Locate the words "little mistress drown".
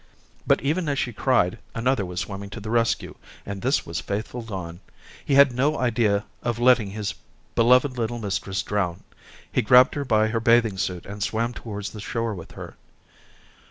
7.99-9.03